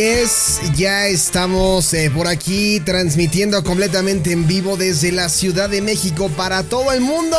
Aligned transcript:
Es, 0.00 0.60
ya 0.74 1.06
estamos 1.06 1.94
eh, 1.94 2.10
por 2.12 2.26
aquí 2.26 2.80
transmitiendo 2.80 3.62
completamente 3.62 4.32
en 4.32 4.46
vivo 4.46 4.76
desde 4.76 5.12
la 5.12 5.28
Ciudad 5.28 5.70
de 5.70 5.82
México 5.82 6.28
para 6.36 6.64
todo 6.64 6.92
el 6.92 7.00
mundo. 7.00 7.36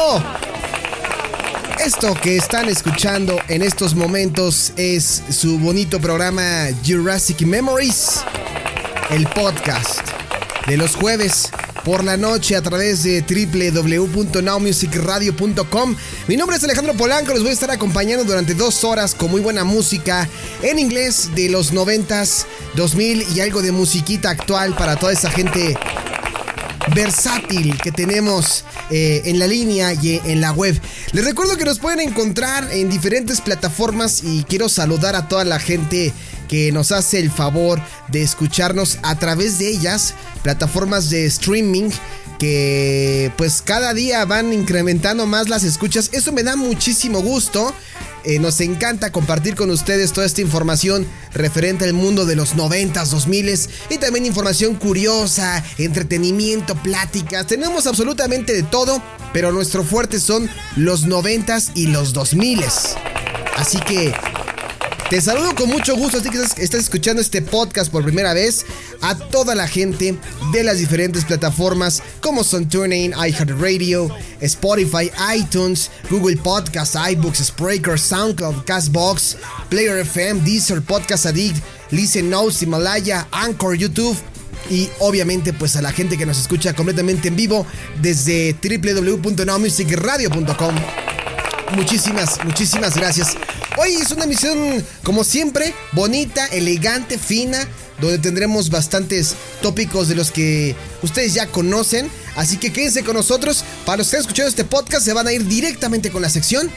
Esto 1.84 2.14
que 2.14 2.38
están 2.38 2.70
escuchando 2.70 3.38
en 3.50 3.62
estos 3.62 3.94
momentos 3.94 4.72
es 4.78 5.22
su 5.30 5.60
bonito 5.60 6.00
programa 6.00 6.70
Jurassic 6.86 7.42
Memories, 7.42 8.22
el 9.10 9.28
podcast 9.28 10.00
de 10.66 10.78
los 10.78 10.96
jueves 10.96 11.50
por 11.86 12.04
la 12.04 12.18
noche 12.18 12.56
a 12.56 12.64
través 12.64 13.04
de 13.04 13.22
www.nowmusicradio.com. 13.22 15.96
Mi 16.28 16.36
nombre 16.36 16.58
es 16.58 16.64
Alejandro 16.64 16.96
Polanco, 16.96 17.32
les 17.32 17.44
voy 17.44 17.52
a 17.52 17.54
estar 17.54 17.70
acompañando 17.70 18.26
durante 18.26 18.56
dos 18.56 18.84
horas 18.84 19.14
con 19.14 19.30
muy 19.30 19.40
buena 19.40 19.64
música 19.64 20.28
en 20.64 20.80
inglés 20.80 21.30
de 21.36 21.50
los 21.50 21.74
90s, 21.74 22.48
2000 22.76 23.26
y 23.36 23.40
algo 23.40 23.62
de 23.62 23.72
musiquita 23.72 24.30
actual 24.30 24.76
para 24.76 24.96
toda 24.98 25.14
esa 25.14 25.30
gente 25.30 25.78
versátil 26.94 27.78
que 27.82 27.92
tenemos 27.92 28.64
eh, 28.90 29.24
en 29.26 29.40
la 29.40 29.48
línea 29.48 29.94
y 29.94 30.22
en 30.26 30.42
la 30.42 30.52
web. 30.52 30.80
Les 31.12 31.26
recuerdo 31.26 31.58
que 31.58 31.66
nos 31.66 31.80
pueden 31.80 32.00
encontrar 32.00 32.72
en 32.72 32.90
diferentes 32.90 33.42
plataformas 33.42 34.22
y 34.24 34.44
quiero 34.44 34.70
saludar 34.70 35.16
a 35.16 35.28
toda 35.28 35.46
la 35.46 35.60
gente 35.60 36.14
que 36.48 36.72
nos 36.72 36.92
hace 36.92 37.20
el 37.20 37.32
favor 37.32 37.82
de 38.10 38.22
escucharnos 38.22 39.00
a 39.02 39.18
través 39.18 39.58
de 39.58 39.70
ellas, 39.70 40.14
plataformas 40.44 41.10
de 41.10 41.26
streaming 41.26 41.90
que 42.38 43.32
pues 43.38 43.62
cada 43.62 43.94
día 43.94 44.26
van 44.26 44.54
incrementando 44.54 45.26
más 45.26 45.50
las 45.50 45.64
escuchas. 45.64 46.10
Eso 46.12 46.32
me 46.32 46.44
da 46.44 46.56
muchísimo 46.56 47.22
gusto. 47.22 47.74
Eh, 48.26 48.40
nos 48.40 48.60
encanta 48.60 49.12
compartir 49.12 49.54
con 49.56 49.70
ustedes 49.70 50.12
toda 50.12 50.26
esta 50.26 50.42
información 50.42 51.06
referente 51.32 51.86
al 51.86 51.94
mundo 51.94 52.26
de 52.26 52.36
los 52.36 52.56
90s, 52.56 53.06
2000 53.10 53.46
y 53.90 53.98
también 54.00 54.26
información 54.26 54.76
curiosa, 54.76 55.64
entretenimiento, 55.78 56.76
pláticas. 56.76 57.46
Tenemos 57.46 57.86
absolutamente 57.86 58.54
de 58.54 58.64
todo, 58.64 59.00
pero 59.32 59.52
nuestro 59.52 59.84
fuerte 59.84 60.20
son 60.20 60.50
los 60.76 61.06
90s 61.06 61.72
y 61.76 61.88
los 61.88 62.16
2000s. 62.16 62.96
Así 63.58 63.80
que 63.82 64.12
te 65.10 65.22
saludo 65.22 65.56
con 65.56 65.70
mucho 65.70 65.96
gusto, 65.96 66.18
así 66.18 66.30
que 66.30 66.42
estás 66.42 66.82
escuchando 66.82 67.22
este 67.22 67.42
podcast 67.42 67.90
por 67.92 68.04
primera 68.04 68.34
vez 68.34 68.66
a 69.02 69.16
toda 69.16 69.54
la 69.54 69.68
gente 69.68 70.18
de 70.52 70.64
las 70.64 70.80
diferentes 70.80 71.26
plataformas 71.26 72.02
como 72.22 72.44
son 72.44 72.68
TuneIn, 72.68 73.12
iHeartRadio, 73.12 74.10
Spotify, 74.42 75.12
iTunes, 75.36 75.92
Google 76.10 76.38
Podcasts, 76.38 76.98
iBooks, 77.12 77.46
Spreaker, 77.46 78.00
SoundCloud, 78.00 78.64
Castbox, 78.66 79.38
Player 79.70 80.00
FM, 80.00 80.42
Deezer, 80.42 80.82
Podcast 80.82 81.28
Addict, 81.28 81.64
Listen 81.92 82.28
Notes, 82.30 82.64
Himalaya, 82.64 83.28
Anchor, 83.32 83.76
YouTube 83.76 84.18
y 84.72 84.90
obviamente 85.00 85.54
pues 85.54 85.76
a 85.76 85.84
la 85.84 85.92
gente 85.92 86.18
que 86.18 86.26
nos 86.26 86.40
escucha 86.40 86.74
completamente 86.74 87.28
en 87.28 87.36
vivo 87.36 87.68
desde 88.02 88.54
www.nowmusicradio.com. 88.54 90.76
Muchísimas, 91.76 92.44
muchísimas 92.44 92.96
gracias. 92.96 93.38
Hoy 93.78 93.96
es 93.96 94.12
una 94.12 94.24
emisión, 94.24 94.86
como 95.04 95.26
siempre, 95.26 95.74
bonita, 95.92 96.46
elegante, 96.48 97.18
fina, 97.18 97.68
donde 98.00 98.20
tendremos 98.20 98.70
bastantes 98.70 99.36
tópicos 99.62 100.08
de 100.08 100.16
los 100.16 100.32
que 100.32 100.76
ustedes 101.02 101.34
ya 101.34 101.48
conocen. 101.48 102.10
Así 102.38 102.56
que 102.56 102.72
quédense 102.72 103.04
con 103.04 103.16
nosotros. 103.16 103.66
Para 103.86 103.98
los 103.98 104.10
que 104.10 104.16
han 104.16 104.22
escuchado 104.22 104.48
este 104.48 104.64
podcast, 104.64 105.04
se 105.06 105.12
van 105.12 105.28
a 105.28 105.34
ir 105.34 105.46
directamente 105.46 106.10
con 106.10 106.22
la 106.22 106.30
sección. 106.30 106.72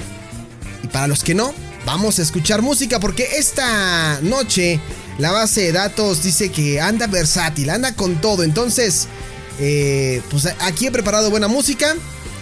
Y 0.82 0.88
para 0.88 1.06
los 1.06 1.22
que 1.22 1.34
no, 1.34 1.54
vamos 1.86 2.18
a 2.18 2.22
escuchar 2.22 2.62
música 2.62 2.98
porque 2.98 3.28
esta 3.36 4.20
noche 4.22 4.80
la 5.18 5.30
base 5.30 5.62
de 5.62 5.72
datos 5.72 6.22
dice 6.24 6.50
que 6.50 6.80
anda 6.80 7.06
versátil, 7.06 7.70
anda 7.70 7.94
con 7.94 8.20
todo. 8.20 8.42
Entonces, 8.42 9.06
eh, 9.60 10.20
pues 10.30 10.48
aquí 10.60 10.88
he 10.88 10.90
preparado 10.90 11.30
buena 11.30 11.46
música. 11.46 11.94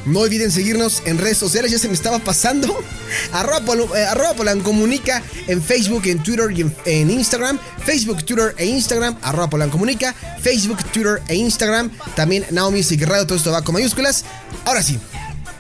No 0.07 0.21
olviden 0.21 0.53
seguirnos 0.53 1.03
en 1.05 1.19
redes 1.19 1.37
sociales, 1.37 1.71
ya 1.73 1.79
se 1.79 1.89
me 1.89 1.95
estaba 1.95 2.21
pasando. 2.21 2.79
arroba, 3.33 3.75
eh, 3.97 4.63
Comunica 4.63 5.23
en 5.49 5.61
Facebook, 5.61 6.07
en 6.07 6.23
Twitter 6.23 6.51
y 6.53 6.65
en, 6.85 7.11
Instagram. 7.11 7.59
Facebook, 7.85 8.25
Twitter 8.25 8.55
e 8.57 8.67
Instagram, 8.67 9.19
arroba 9.23 9.69
Comunica. 9.69 10.15
Facebook, 10.41 10.79
Twitter 10.93 11.21
e 11.27 11.35
Instagram. 11.35 11.91
También 12.15 12.47
Now 12.51 12.71
Music 12.71 13.05
todo 13.27 13.35
esto 13.35 13.51
va 13.51 13.63
con 13.63 13.75
mayúsculas. 13.75 14.25
Ahora 14.65 14.83
sí, 14.83 14.99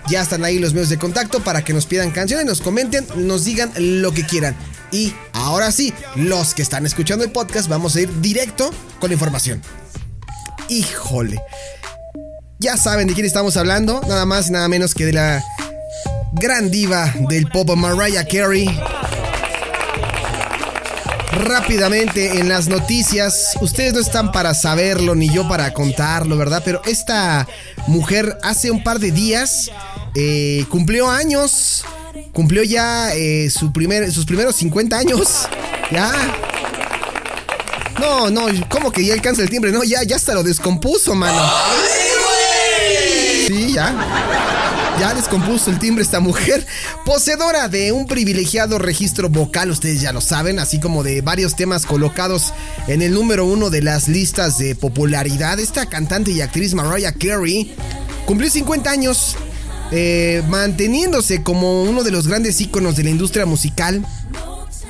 ya 0.09 0.23
están 0.23 0.45
ahí 0.45 0.61
los 0.61 0.73
medios 0.73 0.91
de 0.91 0.99
contacto 0.99 1.43
para 1.43 1.65
que 1.65 1.73
nos 1.73 1.87
pidan 1.87 2.13
canciones, 2.13 2.47
nos 2.47 2.61
comenten, 2.61 3.05
nos 3.17 3.45
digan 3.45 3.73
lo 3.77 4.13
que 4.13 4.25
quieran. 4.25 4.57
Y 4.93 5.13
ahora 5.33 5.73
sí, 5.73 5.93
los 6.15 6.55
que 6.55 6.63
están 6.63 6.87
escuchando 6.87 7.25
el 7.25 7.33
podcast, 7.33 7.69
vamos 7.69 7.97
a 7.97 8.03
ir 8.03 8.21
directo 8.21 8.71
con 9.01 9.11
la 9.11 9.15
información. 9.15 9.61
Híjole. 10.69 11.41
Ya 12.67 12.77
saben 12.77 13.07
de 13.07 13.15
quién 13.15 13.25
estamos 13.25 13.57
hablando, 13.57 14.01
nada 14.09 14.27
más 14.27 14.51
nada 14.51 14.67
menos 14.67 14.93
que 14.93 15.05
de 15.05 15.13
la 15.13 15.41
gran 16.33 16.69
diva 16.69 17.15
del 17.29 17.47
pop 17.47 17.71
Mariah 17.77 18.27
Carey. 18.27 18.69
Rápidamente 21.45 22.41
en 22.41 22.49
las 22.49 22.67
noticias, 22.67 23.57
ustedes 23.61 23.93
no 23.95 24.01
están 24.01 24.33
para 24.33 24.53
saberlo 24.53 25.15
ni 25.15 25.33
yo 25.33 25.47
para 25.47 25.73
contarlo, 25.75 26.37
¿verdad? 26.37 26.61
Pero 26.65 26.83
esta 26.87 27.47
mujer 27.87 28.37
hace 28.43 28.73
un 28.73 28.83
par 28.83 28.99
de 28.99 29.13
días 29.13 29.71
eh, 30.17 30.67
cumplió 30.69 31.09
años, 31.09 31.85
cumplió 32.33 32.65
ya 32.65 33.15
eh, 33.15 33.49
su 33.49 33.73
primer, 33.73 34.11
sus 34.11 34.27
primeros 34.27 34.57
50 34.57 34.99
años. 34.99 35.49
Ya. 35.93 36.11
No, 38.01 38.29
no, 38.29 38.47
¿cómo 38.69 38.91
que 38.91 39.05
ya 39.05 39.15
alcanza 39.15 39.43
el 39.43 39.51
timbre? 39.51 39.71
No, 39.71 39.85
ya, 39.85 40.03
ya 40.03 40.17
hasta 40.17 40.35
lo 40.35 40.43
descompuso, 40.43 41.15
mano. 41.15 41.41
Ya. 43.57 43.95
Ya 45.01 45.15
descompuso 45.15 45.71
el 45.71 45.79
timbre 45.79 46.03
esta 46.03 46.21
mujer, 46.21 46.67
poseedora 47.05 47.69
de 47.69 47.93
un 47.93 48.07
privilegiado 48.07 48.79
registro 48.79 49.29
vocal, 49.29 49.71
ustedes 49.71 50.01
ya 50.01 50.11
lo 50.11 50.23
saben, 50.23 50.59
así 50.59 50.81
como 50.81 51.03
de 51.03 51.21
varios 51.21 51.55
temas 51.55 51.85
colocados 51.85 52.55
en 52.87 53.03
el 53.03 53.13
número 53.13 53.45
uno 53.45 53.69
de 53.69 53.83
las 53.83 54.09
listas 54.09 54.57
de 54.57 54.75
popularidad. 54.75 55.59
Esta 55.59 55.87
cantante 55.87 56.31
y 56.31 56.41
actriz 56.41 56.73
Mariah 56.73 57.13
Carey 57.13 57.75
cumplió 58.25 58.51
50 58.51 58.91
años, 58.91 59.37
eh, 59.91 60.43
manteniéndose 60.49 61.43
como 61.43 61.83
uno 61.83 62.03
de 62.03 62.11
los 62.11 62.27
grandes 62.27 62.59
íconos 62.63 62.97
de 62.97 63.05
la 63.05 63.11
industria 63.11 63.45
musical 63.45 64.03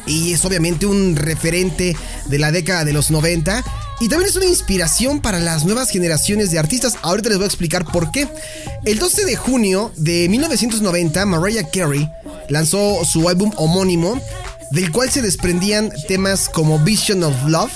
y 0.07 0.33
es 0.33 0.45
obviamente 0.45 0.87
un 0.87 1.17
referente 1.17 1.97
de 2.27 2.39
la 2.39 2.53
década 2.53 2.85
de 2.85 2.93
los 2.93 3.11
90 3.11 3.65
y 3.99 4.09
también 4.09 4.29
es 4.29 4.37
una 4.37 4.47
inspiración 4.47 5.21
para 5.21 5.41
las 5.41 5.65
nuevas 5.65 5.91
generaciones 5.91 6.51
de 6.51 6.59
artistas. 6.59 6.95
Ahorita 7.03 7.31
les 7.31 7.39
voy 7.39 7.45
a 7.45 7.49
explicar 7.49 7.85
por 7.87 8.11
qué. 8.11 8.29
El 8.85 8.99
12 8.99 9.25
de 9.25 9.37
junio 9.37 9.91
de 9.97 10.29
1990, 10.29 11.25
Mariah 11.25 11.71
Carey 11.71 12.11
lanzó 12.49 13.05
su 13.05 13.29
álbum 13.29 13.53
homónimo, 13.57 14.21
del 14.71 14.93
cual 14.93 15.11
se 15.11 15.23
desprendían 15.23 15.91
temas 16.09 16.51
como 16.51 16.79
Vision 16.79 17.25
of 17.25 17.35
Love, 17.47 17.73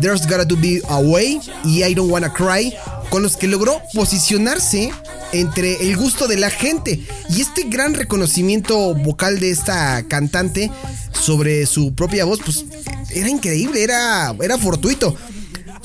There's 0.00 0.28
Gotta 0.28 0.46
Be 0.56 0.82
a 0.88 0.98
Way 0.98 1.40
y 1.64 1.82
I 1.82 1.94
Don't 1.94 2.12
Wanna 2.12 2.32
Cry, 2.32 2.72
con 3.10 3.22
los 3.22 3.36
que 3.36 3.48
logró 3.48 3.82
posicionarse 3.92 4.92
entre 5.32 5.88
el 5.88 5.96
gusto 5.96 6.28
de 6.28 6.36
la 6.36 6.50
gente. 6.50 7.00
Y 7.28 7.40
este 7.40 7.64
gran 7.64 7.94
reconocimiento 7.94 8.94
vocal 8.94 9.40
de 9.40 9.50
esta 9.50 10.04
cantante 10.06 10.70
sobre 11.12 11.66
su 11.66 11.92
propia 11.94 12.24
voz, 12.24 12.38
pues 12.44 12.64
era 13.10 13.28
increíble, 13.28 13.82
era, 13.82 14.32
era 14.40 14.58
fortuito. 14.58 15.16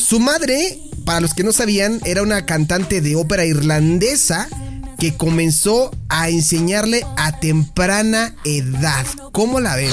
Su 0.01 0.19
madre, 0.19 0.80
para 1.06 1.21
los 1.21 1.33
que 1.33 1.44
no 1.44 1.53
sabían, 1.53 2.01
era 2.03 2.21
una 2.24 2.45
cantante 2.45 3.01
de 3.01 3.15
ópera 3.15 3.45
irlandesa 3.45 4.50
que 4.98 5.15
comenzó 5.15 5.92
a 6.09 6.30
enseñarle 6.30 7.06
a 7.18 7.39
temprana 7.39 8.36
edad. 8.44 9.06
¿Cómo 9.31 9.59
la 9.59 9.75
ven? 9.75 9.92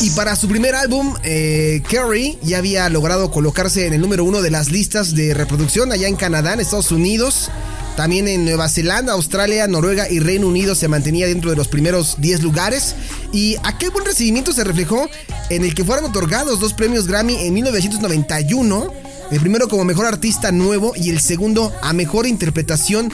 Y 0.00 0.10
para 0.10 0.34
su 0.34 0.48
primer 0.48 0.74
álbum, 0.74 1.14
eh, 1.22 1.82
Carrie 1.90 2.38
ya 2.42 2.58
había 2.58 2.88
logrado 2.88 3.30
colocarse 3.30 3.86
en 3.86 3.92
el 3.92 4.00
número 4.00 4.24
uno 4.24 4.42
de 4.42 4.50
las 4.50 4.70
listas 4.70 5.14
de 5.14 5.34
reproducción 5.34 5.92
allá 5.92 6.08
en 6.08 6.16
Canadá, 6.16 6.54
en 6.54 6.60
Estados 6.60 6.90
Unidos. 6.90 7.50
También 7.96 8.28
en 8.28 8.44
Nueva 8.44 8.68
Zelanda, 8.68 9.14
Australia, 9.14 9.66
Noruega 9.66 10.08
y 10.08 10.20
Reino 10.20 10.46
Unido 10.46 10.74
se 10.74 10.86
mantenía 10.86 11.26
dentro 11.26 11.50
de 11.50 11.56
los 11.56 11.68
primeros 11.68 12.16
10 12.18 12.42
lugares. 12.42 12.94
Y 13.32 13.56
aquel 13.64 13.90
buen 13.90 14.04
recibimiento 14.04 14.52
se 14.52 14.64
reflejó 14.64 15.08
en 15.48 15.64
el 15.64 15.74
que 15.74 15.84
fueron 15.84 16.04
otorgados 16.04 16.60
dos 16.60 16.74
premios 16.74 17.06
Grammy 17.06 17.46
en 17.46 17.54
1991. 17.54 18.92
El 19.30 19.40
primero 19.40 19.68
como 19.68 19.84
mejor 19.84 20.06
artista 20.06 20.52
nuevo 20.52 20.92
y 20.94 21.10
el 21.10 21.20
segundo 21.20 21.72
a 21.82 21.94
mejor 21.94 22.26
interpretación 22.26 23.10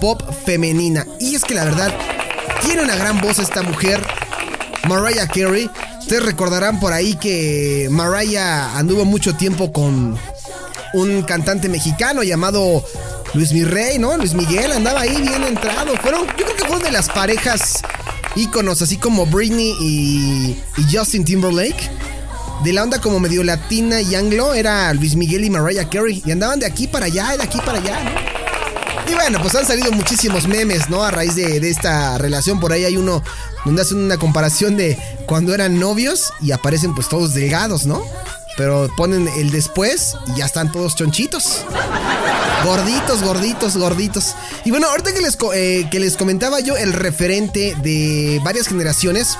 pop 0.00 0.22
femenina. 0.44 1.06
Y 1.18 1.34
es 1.34 1.42
que 1.42 1.54
la 1.54 1.64
verdad, 1.64 1.96
tiene 2.62 2.82
una 2.82 2.94
gran 2.94 3.20
voz 3.20 3.38
esta 3.38 3.62
mujer, 3.62 4.00
Mariah 4.86 5.28
Carey. 5.28 5.70
Ustedes 6.00 6.24
recordarán 6.24 6.78
por 6.78 6.92
ahí 6.92 7.14
que 7.14 7.88
Mariah 7.90 8.76
anduvo 8.76 9.04
mucho 9.04 9.34
tiempo 9.34 9.72
con 9.72 10.16
un 10.94 11.22
cantante 11.22 11.68
mexicano 11.68 12.22
llamado 12.22 12.84
Luis 13.34 13.52
Mirrey, 13.52 13.98
¿no? 13.98 14.16
Luis 14.16 14.34
Miguel 14.34 14.72
andaba 14.72 15.00
ahí 15.00 15.20
bien 15.20 15.44
entrado. 15.44 15.94
Fueron, 15.96 16.26
yo 16.26 16.44
creo 16.44 16.56
que 16.56 16.64
fueron 16.64 16.82
de 16.82 16.90
las 16.90 17.08
parejas 17.08 17.82
íconos 18.34 18.82
así 18.82 18.96
como 18.96 19.26
Britney 19.26 19.74
y, 19.80 20.62
y 20.76 20.96
Justin 20.96 21.24
Timberlake. 21.24 21.90
De 22.64 22.72
la 22.72 22.82
onda 22.82 23.00
como 23.00 23.20
medio 23.20 23.44
latina 23.44 24.00
y 24.00 24.14
anglo 24.14 24.54
era 24.54 24.92
Luis 24.94 25.14
Miguel 25.14 25.44
y 25.44 25.50
Mariah 25.50 25.88
Carey. 25.88 26.22
Y 26.24 26.32
andaban 26.32 26.58
de 26.58 26.66
aquí 26.66 26.86
para 26.86 27.06
allá, 27.06 27.36
de 27.36 27.42
aquí 27.42 27.58
para 27.64 27.78
allá, 27.78 28.02
¿no? 28.02 28.36
Y 29.10 29.14
bueno, 29.14 29.38
pues 29.40 29.54
han 29.54 29.66
salido 29.66 29.92
muchísimos 29.92 30.48
memes, 30.48 30.88
¿no? 30.88 31.02
A 31.02 31.10
raíz 31.10 31.36
de, 31.36 31.60
de, 31.60 31.70
esta 31.70 32.18
relación. 32.18 32.58
Por 32.58 32.72
ahí 32.72 32.84
hay 32.84 32.96
uno 32.96 33.22
donde 33.64 33.82
hacen 33.82 33.98
una 33.98 34.16
comparación 34.16 34.76
de 34.76 34.98
cuando 35.26 35.54
eran 35.54 35.78
novios 35.78 36.32
y 36.40 36.52
aparecen 36.52 36.94
pues 36.94 37.08
todos 37.08 37.34
delgados, 37.34 37.86
¿no? 37.86 38.02
Pero 38.56 38.90
ponen 38.96 39.28
el 39.28 39.50
después 39.50 40.14
y 40.28 40.38
ya 40.38 40.46
están 40.46 40.72
todos 40.72 40.96
chonchitos. 40.96 41.64
Gorditos, 42.64 43.22
gorditos, 43.22 43.76
gorditos. 43.76 44.34
Y 44.64 44.70
bueno, 44.70 44.88
ahorita 44.88 45.12
que 45.12 45.20
les, 45.20 45.36
eh, 45.54 45.88
que 45.90 46.00
les 46.00 46.16
comentaba 46.16 46.60
yo 46.60 46.76
el 46.76 46.92
referente 46.92 47.76
de 47.82 48.40
varias 48.42 48.68
generaciones, 48.68 49.36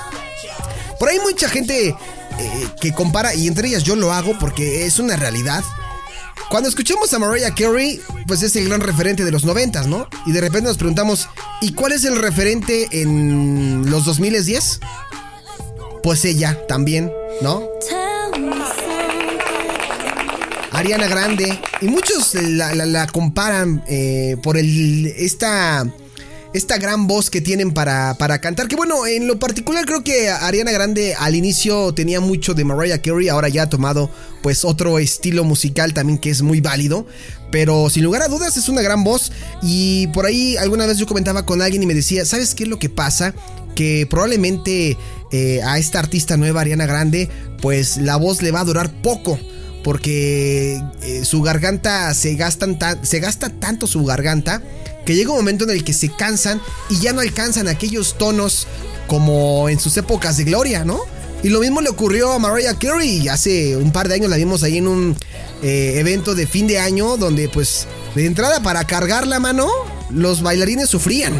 por 0.99 1.09
ahí 1.09 1.19
mucha 1.19 1.49
gente 1.49 1.89
eh, 1.89 2.67
que 2.79 2.93
compara, 2.93 3.33
y 3.33 3.47
entre 3.47 3.69
ellas 3.69 3.83
yo 3.83 3.95
lo 3.95 4.13
hago 4.13 4.37
porque 4.39 4.85
es 4.85 4.99
una 4.99 5.15
realidad. 5.15 5.63
Cuando 6.49 6.69
escuchamos 6.69 7.13
a 7.13 7.19
Mariah 7.19 7.53
Carey, 7.53 7.99
pues 8.25 8.41
es 8.41 8.55
el 8.55 8.69
gran 8.69 8.79
referente 8.79 9.25
de 9.25 9.31
los 9.31 9.43
noventas, 9.43 9.87
¿no? 9.87 10.07
Y 10.25 10.31
de 10.31 10.39
repente 10.39 10.69
nos 10.69 10.77
preguntamos, 10.77 11.27
¿y 11.59 11.73
cuál 11.73 11.91
es 11.91 12.05
el 12.05 12.17
referente 12.17 12.87
en 12.91 13.89
los 13.89 14.05
2010? 14.05 14.79
Pues 16.03 16.23
ella 16.23 16.57
también, 16.67 17.11
¿no? 17.41 17.63
Ariana 20.77 21.07
Grande. 21.07 21.59
Y 21.81 21.87
muchos 21.87 22.35
la, 22.35 23.07
comparan 23.07 23.83
eh, 23.87 24.37
por 24.43 24.57
esta, 24.57 25.91
esta 26.53 26.77
gran 26.77 27.07
voz 27.07 27.31
que 27.31 27.41
tienen 27.41 27.71
para, 27.71 28.13
para 28.19 28.39
cantar. 28.39 28.67
Que 28.67 28.75
bueno, 28.75 29.07
en 29.07 29.27
lo 29.27 29.39
particular 29.39 29.87
creo 29.87 30.03
que 30.03 30.29
Ariana 30.29 30.71
Grande 30.71 31.15
al 31.15 31.33
inicio 31.33 31.95
tenía 31.95 32.21
mucho 32.21 32.53
de 32.53 32.63
Mariah 32.63 33.01
Carey. 33.01 33.27
Ahora 33.27 33.49
ya 33.49 33.63
ha 33.63 33.69
tomado 33.69 34.11
pues 34.43 34.63
otro 34.63 34.99
estilo 34.99 35.43
musical 35.43 35.95
también 35.95 36.19
que 36.19 36.29
es 36.29 36.43
muy 36.43 36.61
válido. 36.61 37.07
Pero 37.51 37.89
sin 37.89 38.03
lugar 38.03 38.21
a 38.21 38.27
dudas 38.27 38.55
es 38.55 38.69
una 38.69 38.83
gran 38.83 39.03
voz. 39.03 39.31
Y 39.63 40.05
por 40.07 40.27
ahí 40.27 40.57
alguna 40.57 40.85
vez 40.85 40.99
yo 40.99 41.07
comentaba 41.07 41.43
con 41.43 41.63
alguien 41.63 41.81
y 41.81 41.87
me 41.87 41.95
decía, 41.95 42.23
¿sabes 42.23 42.53
qué 42.53 42.65
es 42.65 42.69
lo 42.69 42.77
que 42.77 42.89
pasa? 42.89 43.33
Que 43.73 44.05
probablemente 44.07 44.95
eh, 45.31 45.59
a 45.65 45.79
esta 45.79 45.97
artista 45.97 46.37
nueva, 46.37 46.61
Ariana 46.61 46.85
Grande, 46.85 47.29
pues 47.63 47.97
la 47.97 48.17
voz 48.17 48.43
le 48.43 48.51
va 48.51 48.59
a 48.59 48.65
durar 48.65 48.91
poco 49.01 49.39
porque 49.87 50.83
eh, 51.01 51.23
su 51.23 51.41
garganta 51.41 52.13
se, 52.13 52.35
gastan 52.35 52.77
se 53.03 53.21
gasta 53.21 53.47
tanto 53.47 53.87
su 53.87 54.03
garganta 54.03 54.61
que 55.05 55.15
llega 55.15 55.31
un 55.31 55.37
momento 55.37 55.63
en 55.63 55.69
el 55.69 55.85
que 55.85 55.93
se 55.93 56.09
cansan 56.09 56.59
y 56.89 56.99
ya 56.99 57.13
no 57.13 57.21
alcanzan 57.21 57.69
aquellos 57.69 58.17
tonos 58.17 58.67
como 59.07 59.69
en 59.69 59.79
sus 59.79 59.95
épocas 59.95 60.35
de 60.35 60.43
gloria, 60.43 60.83
¿no? 60.83 60.99
Y 61.41 61.47
lo 61.47 61.61
mismo 61.61 61.79
le 61.79 61.87
ocurrió 61.87 62.33
a 62.33 62.37
Mariah 62.37 62.77
Carey. 62.77 63.29
Hace 63.29 63.77
un 63.77 63.93
par 63.93 64.09
de 64.09 64.15
años 64.15 64.29
la 64.29 64.35
vimos 64.35 64.61
ahí 64.63 64.79
en 64.79 64.89
un 64.89 65.15
eh, 65.63 65.93
evento 65.95 66.35
de 66.35 66.47
fin 66.47 66.67
de 66.67 66.79
año 66.79 67.15
donde 67.15 67.47
pues 67.47 67.87
de 68.13 68.25
entrada 68.25 68.61
para 68.61 68.83
cargar 68.83 69.25
la 69.25 69.39
mano 69.39 69.69
los 70.09 70.41
bailarines 70.41 70.89
sufrían. 70.89 71.31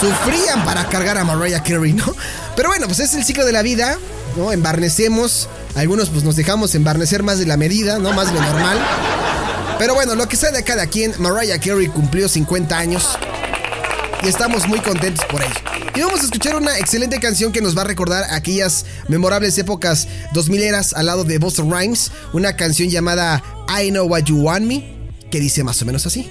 Sufrían 0.00 0.64
para 0.64 0.88
cargar 0.88 1.18
a 1.18 1.24
Mariah 1.24 1.62
Carey, 1.62 1.92
¿no? 1.92 2.16
Pero 2.56 2.70
bueno, 2.70 2.86
pues 2.86 3.00
es 3.00 3.14
el 3.14 3.26
ciclo 3.26 3.44
de 3.44 3.52
la 3.52 3.60
vida, 3.60 3.98
¿no? 4.38 4.52
Embarnecemos 4.52 5.50
algunos 5.78 6.10
pues 6.10 6.24
nos 6.24 6.34
dejamos 6.34 6.74
embarnecer 6.74 7.22
más 7.22 7.38
de 7.38 7.46
la 7.46 7.56
medida, 7.56 7.98
¿no? 7.98 8.12
Más 8.12 8.26
de 8.26 8.34
lo 8.34 8.42
normal. 8.42 8.78
Pero 9.78 9.94
bueno, 9.94 10.16
lo 10.16 10.28
que 10.28 10.36
sea 10.36 10.50
de 10.50 10.64
cada 10.64 10.86
quien, 10.86 11.14
Mariah 11.18 11.60
Carey 11.60 11.86
cumplió 11.86 12.28
50 12.28 12.76
años 12.76 13.16
y 14.24 14.26
estamos 14.26 14.66
muy 14.66 14.80
contentos 14.80 15.24
por 15.26 15.40
ello. 15.40 15.54
Y 15.94 16.00
vamos 16.00 16.20
a 16.20 16.24
escuchar 16.24 16.56
una 16.56 16.76
excelente 16.78 17.20
canción 17.20 17.52
que 17.52 17.60
nos 17.60 17.76
va 17.76 17.82
a 17.82 17.84
recordar 17.84 18.24
aquellas 18.30 18.86
memorables 19.06 19.56
épocas 19.58 20.08
2000 20.32 20.62
eras 20.62 20.92
al 20.94 21.06
lado 21.06 21.22
de 21.22 21.38
Buster 21.38 21.64
Rhymes, 21.64 22.10
una 22.32 22.56
canción 22.56 22.88
llamada 22.88 23.42
I 23.68 23.90
Know 23.90 24.06
What 24.06 24.24
You 24.24 24.42
Want 24.42 24.66
Me, 24.66 25.10
que 25.30 25.38
dice 25.38 25.62
más 25.62 25.80
o 25.80 25.86
menos 25.86 26.06
así. 26.06 26.28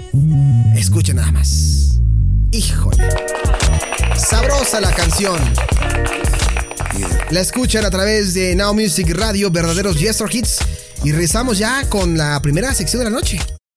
Escuchen 0.76 1.16
nada 1.16 1.32
más. 1.32 2.00
Híjole. 2.52 3.08
Sabrosa 4.18 4.82
la 4.82 4.92
canción. 4.92 5.40
La 7.30 7.42
escuchan 7.42 7.86
a 7.86 7.90
través 7.90 8.34
de 8.34 8.56
Now 8.56 8.74
Music 8.74 9.10
Radio, 9.12 9.52
verdaderos 9.52 10.00
Yester 10.00 10.28
Hits. 10.32 10.60
Y 11.04 11.12
rezamos 11.12 11.58
ya 11.58 11.88
con 11.90 12.18
la 12.18 12.40
primera 12.42 12.74
sección 12.74 13.04
de 13.04 13.10
la 13.10 13.16
noche. 13.16 13.57